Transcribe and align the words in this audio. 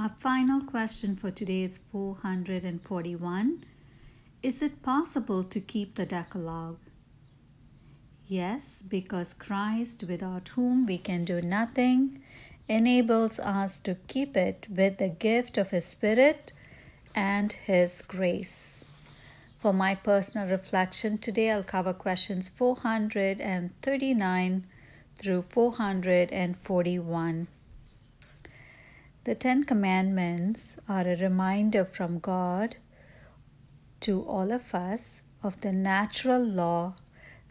Our 0.00 0.12
final 0.16 0.62
question 0.62 1.14
for 1.14 1.30
today 1.30 1.62
is 1.62 1.78
441. 1.92 3.64
Is 4.42 4.62
it 4.62 4.82
possible 4.82 5.44
to 5.44 5.60
keep 5.60 5.96
the 5.96 6.06
Decalogue? 6.06 6.78
Yes, 8.26 8.82
because 8.88 9.34
Christ, 9.34 10.04
without 10.08 10.48
whom 10.54 10.86
we 10.86 10.96
can 10.96 11.26
do 11.26 11.42
nothing, 11.42 12.22
enables 12.66 13.38
us 13.38 13.78
to 13.80 13.96
keep 14.08 14.38
it 14.38 14.66
with 14.70 14.96
the 14.96 15.10
gift 15.10 15.58
of 15.58 15.70
His 15.70 15.84
Spirit 15.84 16.52
and 17.14 17.52
His 17.52 18.00
grace. 18.00 18.82
For 19.58 19.74
my 19.74 19.94
personal 19.94 20.48
reflection 20.48 21.18
today, 21.18 21.50
I'll 21.50 21.62
cover 21.62 21.92
questions 21.92 22.48
439 22.48 24.66
through 25.18 25.42
441. 25.42 27.48
The 29.24 29.34
Ten 29.34 29.64
Commandments 29.64 30.76
are 30.88 31.06
a 31.06 31.14
reminder 31.14 31.84
from 31.84 32.20
God 32.20 32.76
to 34.00 34.22
all 34.22 34.50
of 34.50 34.74
us 34.74 35.22
of 35.42 35.60
the 35.60 35.72
natural 35.72 36.42
law 36.42 36.96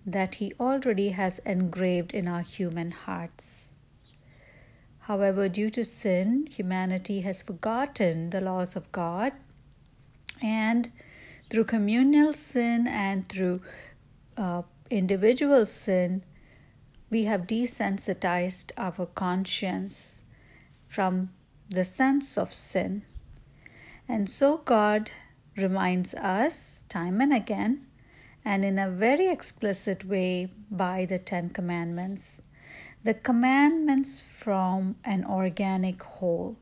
that 0.03 0.35
He 0.35 0.51
already 0.59 1.09
has 1.09 1.37
engraved 1.45 2.11
in 2.11 2.27
our 2.27 2.41
human 2.41 2.89
hearts. 2.89 3.69
However, 5.01 5.47
due 5.47 5.69
to 5.69 5.85
sin, 5.85 6.47
humanity 6.49 7.21
has 7.21 7.43
forgotten 7.43 8.31
the 8.31 8.41
laws 8.41 8.75
of 8.75 8.91
God, 8.91 9.33
and 10.41 10.91
through 11.51 11.65
communal 11.65 12.33
sin 12.33 12.87
and 12.87 13.29
through 13.29 13.61
uh, 14.37 14.63
individual 14.89 15.67
sin, 15.67 16.23
we 17.11 17.25
have 17.25 17.45
desensitized 17.45 18.71
our 18.75 19.05
conscience 19.05 20.21
from 20.87 21.29
the 21.69 21.83
sense 21.83 22.37
of 22.37 22.53
sin. 22.53 23.03
And 24.07 24.29
so 24.29 24.57
God 24.57 25.11
reminds 25.55 26.13
us 26.15 26.83
time 26.89 27.21
and 27.21 27.33
again, 27.33 27.85
and 28.43 28.65
in 28.65 28.79
a 28.79 28.89
very 28.89 29.29
explicit 29.29 30.03
way 30.05 30.49
by 30.71 31.05
the 31.05 31.19
Ten 31.19 31.49
Commandments. 31.49 32.41
The 33.03 33.13
commandments 33.13 34.21
from 34.21 34.95
an 35.05 35.23
organic 35.25 36.01
whole, 36.03 36.57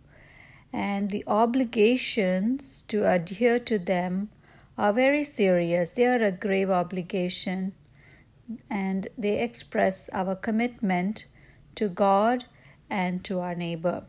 and 0.74 1.10
the 1.10 1.24
obligations 1.26 2.84
to 2.90 3.10
adhere 3.10 3.60
to 3.60 3.80
them 3.80 4.30
are 4.78 4.92
very 4.92 5.24
serious. 5.24 5.92
They 5.92 6.06
are 6.06 6.22
a 6.22 6.32
grave 6.32 6.70
obligation, 6.70 7.74
and 8.70 9.08
they 9.18 9.42
express 9.42 10.10
our 10.10 10.36
commitment 10.36 11.26
to 11.76 11.88
God 11.88 12.46
and 12.90 13.24
to 13.24 13.40
our 13.40 13.56
neighbor. 13.56 14.04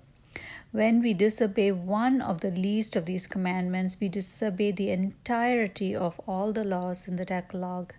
When 0.70 1.00
we 1.00 1.14
disobey 1.14 1.72
one 1.72 2.20
of 2.20 2.42
the 2.42 2.50
least 2.50 2.94
of 2.94 3.06
these 3.06 3.26
commandments, 3.26 3.96
we 3.98 4.08
disobey 4.08 4.70
the 4.72 4.90
entirety 4.90 5.96
of 5.96 6.20
all 6.26 6.52
the 6.52 6.64
laws 6.64 7.08
in 7.08 7.16
the 7.16 7.24
Decalogue. 7.24 7.94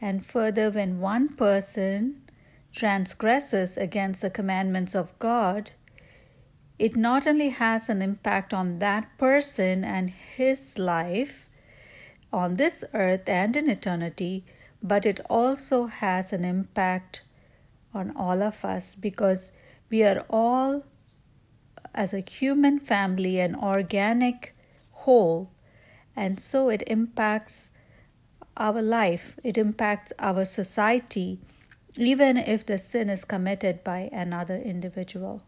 And 0.00 0.24
further, 0.24 0.70
when 0.70 1.00
one 1.00 1.34
person 1.34 2.22
transgresses 2.72 3.76
against 3.76 4.22
the 4.22 4.30
commandments 4.30 4.94
of 4.94 5.18
God, 5.18 5.72
it 6.78 6.96
not 6.96 7.26
only 7.26 7.48
has 7.48 7.88
an 7.88 8.02
impact 8.02 8.54
on 8.54 8.78
that 8.78 9.18
person 9.18 9.82
and 9.82 10.10
his 10.10 10.78
life 10.78 11.48
on 12.32 12.54
this 12.54 12.84
earth 12.94 13.28
and 13.28 13.56
in 13.56 13.68
eternity, 13.68 14.44
but 14.80 15.04
it 15.04 15.18
also 15.28 15.86
has 15.86 16.32
an 16.32 16.44
impact 16.44 17.24
on 17.92 18.16
all 18.16 18.42
of 18.42 18.64
us 18.64 18.94
because 18.94 19.50
we 19.90 20.04
are 20.04 20.24
all 20.30 20.84
as 21.98 22.14
a 22.14 22.20
human 22.20 22.78
family, 22.78 23.40
an 23.40 23.56
organic 23.56 24.54
whole, 25.02 25.50
and 26.14 26.38
so 26.38 26.68
it 26.68 26.84
impacts 26.86 27.72
our 28.56 28.80
life, 28.80 29.36
it 29.42 29.58
impacts 29.58 30.12
our 30.20 30.44
society, 30.44 31.40
even 31.96 32.36
if 32.36 32.64
the 32.64 32.78
sin 32.78 33.10
is 33.10 33.24
committed 33.24 33.82
by 33.82 34.08
another 34.12 34.54
individual. 34.56 35.42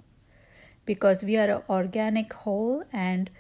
Because 0.84 1.22
we 1.22 1.37
are 1.37 1.50
an 1.50 1.62
organic 1.69 2.33
whole 2.33 2.82
and 2.93 3.31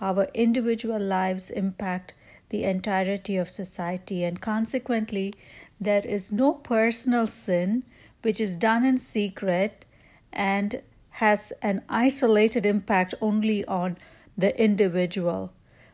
our 0.00 0.28
individual 0.32 1.00
lives 1.00 1.50
impact 1.50 2.14
the 2.50 2.62
entirety 2.62 3.36
of 3.36 3.48
society, 3.48 4.22
and 4.22 4.40
consequently, 4.40 5.34
there 5.80 6.06
is 6.06 6.30
no 6.30 6.52
personal 6.52 7.26
sin 7.26 7.82
which 8.22 8.40
is 8.40 8.56
done 8.56 8.84
in 8.84 8.96
secret 8.96 9.84
and 10.32 10.82
has 11.10 11.52
an 11.62 11.82
isolated 11.88 12.64
impact 12.64 13.14
only 13.20 13.64
on 13.64 13.96
the 14.36 14.58
individual, 14.60 15.52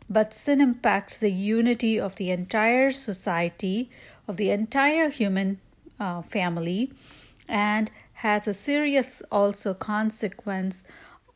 but 0.09 0.33
sin 0.33 0.61
impacts 0.61 1.19
the 1.19 1.33
unity 1.33 1.99
of 1.99 2.17
the 2.17 2.31
entire 2.31 2.91
society, 2.91 3.91
of 4.29 4.37
the 4.37 4.51
entire 4.51 5.09
human 5.09 5.61
uh, 5.99 6.23
family, 6.23 6.93
and 7.49 7.91
has 8.15 8.47
a 8.47 8.55
serious 8.55 9.23
also 9.31 9.75
consequence 9.75 10.85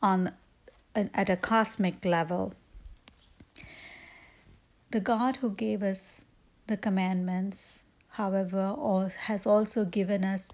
on 0.03 0.33
at 0.95 1.31
a 1.31 1.37
cosmic 1.37 2.05
level. 2.05 2.53
The 4.91 5.01
God 5.01 5.37
who 5.37 5.51
gave 5.51 5.83
us 5.83 6.23
the 6.67 6.77
commandments, 6.77 7.85
however, 8.11 8.75
has 9.27 9.47
also 9.47 9.85
given 9.85 10.25
us 10.25 10.49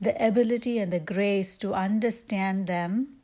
the 0.00 0.14
ability 0.24 0.78
and 0.78 0.92
the 0.92 1.00
grace 1.00 1.58
to 1.58 1.74
understand 1.74 2.66
them 2.66 3.16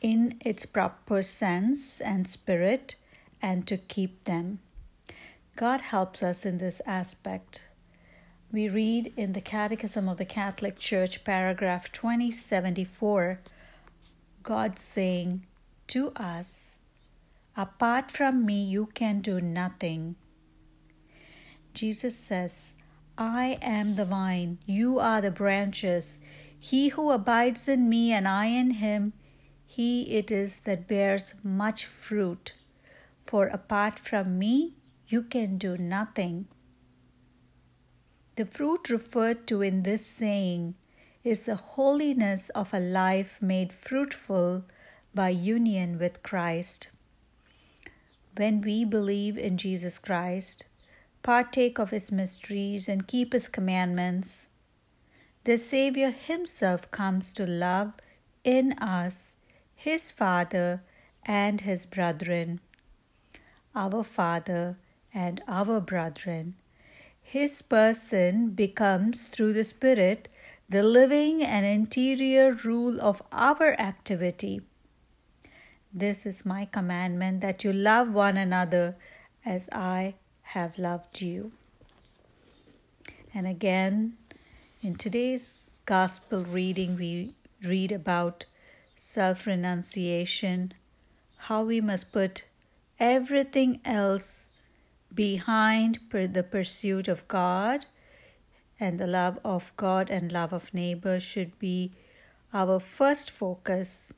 in 0.00 0.36
its 0.44 0.66
proper 0.66 1.22
sense 1.22 2.00
and 2.00 2.28
spirit 2.28 2.94
and 3.40 3.66
to 3.66 3.76
keep 3.76 4.24
them. 4.24 4.58
God 5.56 5.80
helps 5.80 6.22
us 6.22 6.44
in 6.44 6.58
this 6.58 6.82
aspect. 6.84 7.64
We 8.52 8.68
read 8.68 9.12
in 9.16 9.32
the 9.32 9.40
Catechism 9.40 10.08
of 10.08 10.18
the 10.18 10.24
Catholic 10.24 10.78
Church, 10.78 11.24
paragraph 11.24 11.90
2074, 11.92 13.40
God 14.42 14.78
saying 14.78 15.46
to 15.88 16.12
us, 16.16 16.78
Apart 17.56 18.10
from 18.10 18.44
me, 18.44 18.62
you 18.62 18.86
can 18.94 19.20
do 19.20 19.40
nothing. 19.40 20.16
Jesus 21.72 22.16
says, 22.16 22.74
I 23.16 23.58
am 23.62 23.94
the 23.94 24.04
vine, 24.04 24.58
you 24.66 24.98
are 24.98 25.20
the 25.20 25.30
branches. 25.30 26.18
He 26.58 26.88
who 26.88 27.10
abides 27.10 27.68
in 27.68 27.88
me 27.88 28.12
and 28.12 28.26
I 28.26 28.46
in 28.46 28.72
him, 28.72 29.12
he 29.64 30.02
it 30.16 30.30
is 30.30 30.60
that 30.60 30.88
bears 30.88 31.34
much 31.42 31.86
fruit. 31.86 32.54
For 33.26 33.46
apart 33.46 33.98
from 33.98 34.38
me, 34.38 34.74
you 35.06 35.22
can 35.22 35.58
do 35.58 35.76
nothing. 35.76 36.46
The 38.36 38.46
fruit 38.46 38.90
referred 38.90 39.46
to 39.46 39.62
in 39.62 39.84
this 39.84 40.04
saying 40.04 40.74
is 41.22 41.46
the 41.46 41.56
holiness 41.56 42.48
of 42.50 42.74
a 42.74 42.80
life 42.80 43.40
made 43.40 43.72
fruitful 43.72 44.64
by 45.14 45.28
union 45.28 45.98
with 45.98 46.22
Christ. 46.22 46.88
When 48.36 48.60
we 48.60 48.84
believe 48.84 49.38
in 49.38 49.56
Jesus 49.56 50.00
Christ, 50.00 50.66
partake 51.24 51.80
of 51.80 51.90
his 51.90 52.12
mysteries, 52.12 52.88
and 52.88 53.08
keep 53.08 53.32
his 53.32 53.48
commandments, 53.48 54.48
the 55.44 55.58
Savior 55.58 56.10
himself 56.10 56.90
comes 56.90 57.34
to 57.34 57.46
love 57.46 57.94
in 58.44 58.74
us 58.74 59.34
his 59.74 60.10
Father 60.10 60.82
and 61.24 61.62
his 61.62 61.86
brethren, 61.86 62.60
our 63.74 64.04
Father 64.04 64.76
and 65.12 65.42
our 65.48 65.80
brethren. 65.80 66.54
His 67.20 67.62
person 67.62 68.50
becomes, 68.50 69.28
through 69.28 69.54
the 69.54 69.64
Spirit, 69.64 70.28
the 70.68 70.82
living 70.82 71.42
and 71.42 71.64
interior 71.64 72.52
rule 72.52 73.00
of 73.00 73.22
our 73.32 73.78
activity. 73.80 74.60
This 75.92 76.26
is 76.26 76.44
my 76.44 76.66
commandment 76.66 77.40
that 77.40 77.64
you 77.64 77.72
love 77.72 78.10
one 78.12 78.36
another 78.36 78.96
as 79.44 79.68
I 79.72 80.14
have 80.52 80.78
loved 80.78 81.20
you. 81.20 81.50
And 83.32 83.46
again, 83.46 84.16
in 84.82 84.94
today's 84.94 85.80
gospel 85.86 86.44
reading, 86.44 86.96
we 86.96 87.34
read 87.62 87.90
about 87.90 88.44
self 88.96 89.46
renunciation, 89.46 90.72
how 91.48 91.64
we 91.64 91.80
must 91.80 92.12
put 92.12 92.44
everything 93.00 93.80
else 93.84 94.48
behind 95.12 95.98
the 96.10 96.46
pursuit 96.48 97.08
of 97.08 97.26
God, 97.26 97.86
and 98.78 98.98
the 99.00 99.06
love 99.06 99.38
of 99.44 99.72
God 99.76 100.10
and 100.10 100.30
love 100.30 100.52
of 100.52 100.72
neighbor 100.72 101.18
should 101.18 101.58
be 101.58 101.92
our 102.52 102.78
first 102.78 103.30
focus. 103.30 104.12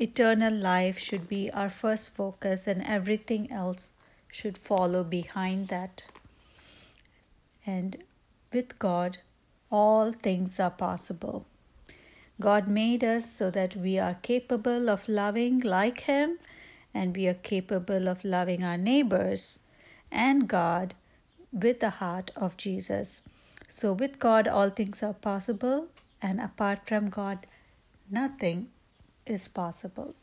Eternal 0.00 0.52
life 0.54 0.98
should 0.98 1.28
be 1.28 1.50
our 1.52 1.68
first 1.68 2.14
focus, 2.14 2.66
and 2.66 2.82
everything 2.84 3.50
else 3.52 3.90
should 4.32 4.58
follow 4.58 5.04
behind 5.04 5.68
that. 5.68 6.02
And 7.64 8.02
with 8.52 8.78
God, 8.80 9.18
all 9.70 10.12
things 10.12 10.58
are 10.58 10.70
possible. 10.70 11.46
God 12.40 12.66
made 12.66 13.04
us 13.04 13.30
so 13.30 13.50
that 13.50 13.76
we 13.76 13.98
are 13.98 14.14
capable 14.14 14.90
of 14.90 15.08
loving 15.08 15.60
like 15.60 16.00
Him 16.00 16.38
and 16.92 17.16
we 17.16 17.28
are 17.28 17.34
capable 17.34 18.08
of 18.08 18.24
loving 18.24 18.64
our 18.64 18.76
neighbors 18.76 19.60
and 20.10 20.48
God 20.48 20.94
with 21.52 21.80
the 21.80 21.90
heart 21.90 22.30
of 22.34 22.56
Jesus. 22.56 23.22
So, 23.68 23.92
with 23.92 24.18
God, 24.18 24.48
all 24.48 24.70
things 24.70 25.02
are 25.02 25.14
possible, 25.14 25.86
and 26.20 26.40
apart 26.40 26.80
from 26.86 27.08
God, 27.08 27.46
nothing 28.10 28.68
is 29.24 29.48
possible. 29.48 30.14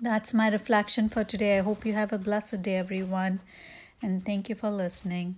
That's 0.00 0.34
my 0.34 0.48
reflection 0.48 1.08
for 1.08 1.24
today. 1.24 1.58
I 1.58 1.62
hope 1.62 1.86
you 1.86 1.94
have 1.94 2.12
a 2.12 2.18
blessed 2.18 2.62
day, 2.62 2.76
everyone, 2.76 3.40
and 4.02 4.24
thank 4.24 4.48
you 4.48 4.54
for 4.54 4.70
listening. 4.70 5.36